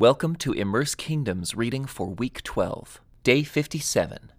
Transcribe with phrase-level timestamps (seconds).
[0.00, 4.32] Welcome to Immerse Kingdoms reading for week 12, day 57.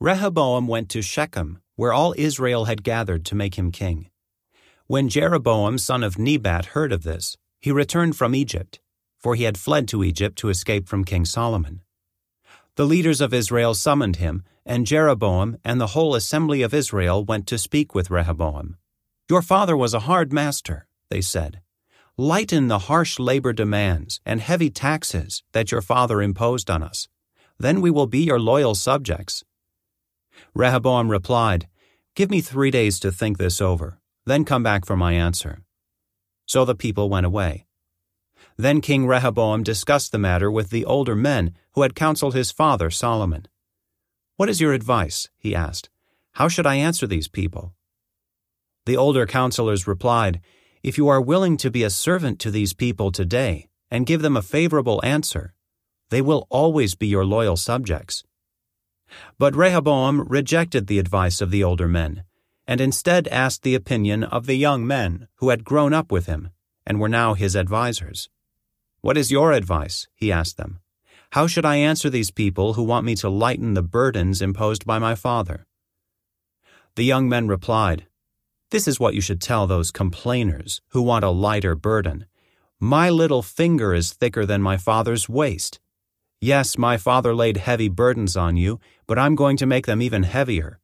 [0.00, 4.10] Rehoboam went to Shechem, where all Israel had gathered to make him king.
[4.88, 8.80] When Jeroboam son of Nebat heard of this, he returned from Egypt,
[9.16, 11.82] for he had fled to Egypt to escape from King Solomon.
[12.74, 17.46] The leaders of Israel summoned him, and Jeroboam and the whole assembly of Israel went
[17.46, 18.76] to speak with Rehoboam.
[19.30, 21.60] Your father was a hard master, they said.
[22.20, 27.06] Lighten the harsh labor demands and heavy taxes that your father imposed on us.
[27.60, 29.44] Then we will be your loyal subjects.
[30.52, 31.68] Rehoboam replied,
[32.16, 35.62] Give me three days to think this over, then come back for my answer.
[36.44, 37.66] So the people went away.
[38.56, 42.90] Then King Rehoboam discussed the matter with the older men who had counseled his father
[42.90, 43.46] Solomon.
[44.34, 45.28] What is your advice?
[45.38, 45.88] he asked.
[46.32, 47.74] How should I answer these people?
[48.86, 50.40] The older counselors replied,
[50.88, 54.38] if you are willing to be a servant to these people today and give them
[54.38, 55.52] a favorable answer,
[56.08, 58.24] they will always be your loyal subjects.
[59.38, 62.24] But Rehoboam rejected the advice of the older men,
[62.66, 66.48] and instead asked the opinion of the young men who had grown up with him
[66.86, 68.30] and were now his advisers.
[69.02, 70.08] What is your advice?
[70.14, 70.80] he asked them.
[71.32, 74.98] How should I answer these people who want me to lighten the burdens imposed by
[74.98, 75.66] my father?
[76.94, 78.06] The young men replied,
[78.70, 82.26] this is what you should tell those complainers who want a lighter burden.
[82.78, 85.80] My little finger is thicker than my father's waist.
[86.40, 90.22] Yes, my father laid heavy burdens on you, but I'm going to make them even
[90.22, 90.78] heavier.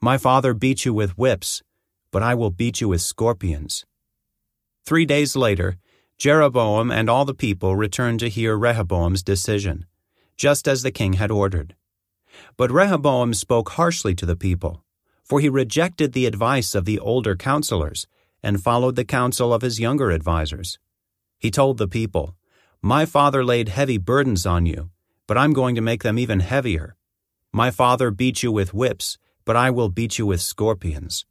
[0.00, 1.62] My father beat you with whips,
[2.10, 3.86] but I will beat you with scorpions.
[4.84, 5.78] Three days later,
[6.18, 9.86] Jeroboam and all the people returned to hear Rehoboam's decision,
[10.36, 11.76] just as the king had ordered.
[12.56, 14.82] But Rehoboam spoke harshly to the people
[15.28, 18.06] for he rejected the advice of the older counselors
[18.42, 20.78] and followed the counsel of his younger advisers.
[21.38, 22.34] He told the people,
[22.80, 24.90] My father laid heavy burdens on you,
[25.26, 26.96] but I'm going to make them even heavier.
[27.52, 31.26] My father beat you with whips, but I will beat you with scorpions.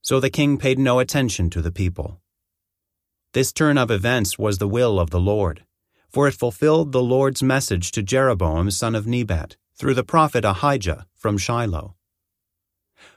[0.00, 2.20] So the king paid no attention to the people.
[3.32, 5.64] This turn of events was the will of the Lord,
[6.08, 11.06] for it fulfilled the Lord's message to Jeroboam son of Nebat through the prophet Ahijah
[11.16, 11.96] from Shiloh.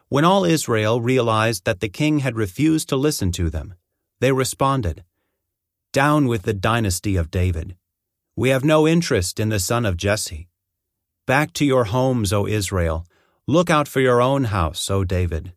[0.10, 3.74] When all Israel realized that the king had refused to listen to them,
[4.22, 5.04] they responded,
[5.92, 7.76] Down with the dynasty of David.
[8.34, 10.48] We have no interest in the son of Jesse.
[11.26, 13.06] Back to your homes, O Israel.
[13.48, 15.52] Look out for your own house, O David.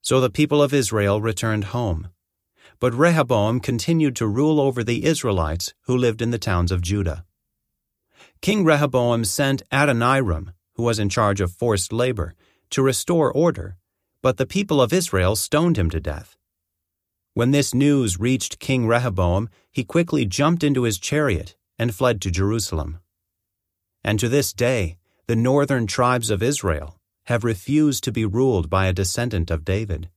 [0.00, 2.08] So the people of Israel returned home.
[2.80, 7.24] But Rehoboam continued to rule over the Israelites who lived in the towns of Judah.
[8.40, 12.34] King Rehoboam sent Adoniram, who was in charge of forced labor,
[12.72, 13.76] to restore order,
[14.22, 16.36] but the people of Israel stoned him to death.
[17.34, 22.30] When this news reached King Rehoboam, he quickly jumped into his chariot and fled to
[22.30, 22.98] Jerusalem.
[24.04, 28.86] And to this day, the northern tribes of Israel have refused to be ruled by
[28.86, 30.10] a descendant of David.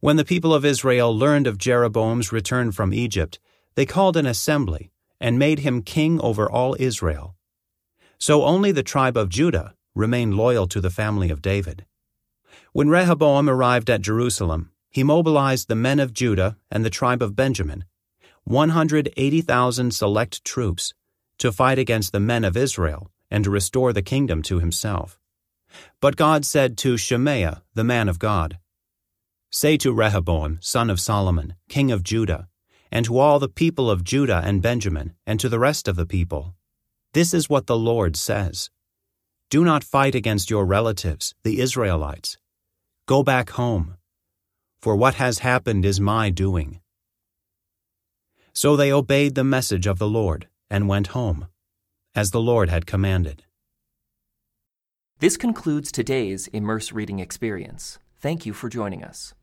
[0.00, 3.38] When the people of Israel learned of Jeroboam's return from Egypt,
[3.74, 7.36] they called an assembly and made him king over all Israel.
[8.18, 11.84] So only the tribe of Judah remained loyal to the family of David.
[12.72, 17.36] When Rehoboam arrived at Jerusalem, he mobilized the men of Judah and the tribe of
[17.36, 17.84] Benjamin,
[18.44, 20.94] 180,000 select troops,
[21.38, 25.18] to fight against the men of Israel and to restore the kingdom to himself.
[26.00, 28.58] But God said to Shemaiah, the man of God,
[29.50, 32.48] Say to Rehoboam, son of Solomon, king of Judah,
[32.90, 36.06] and to all the people of Judah and Benjamin, and to the rest of the
[36.06, 36.54] people,
[37.12, 38.70] This is what the Lord says.
[39.54, 42.36] Do not fight against your relatives, the Israelites.
[43.06, 43.98] Go back home,
[44.80, 46.80] for what has happened is my doing.
[48.52, 51.46] So they obeyed the message of the Lord and went home,
[52.16, 53.44] as the Lord had commanded.
[55.20, 58.00] This concludes today's Immerse Reading Experience.
[58.18, 59.34] Thank you for joining us.